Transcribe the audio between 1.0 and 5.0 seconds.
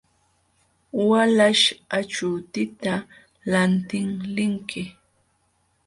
Walaśh, achuutita lantiq linki.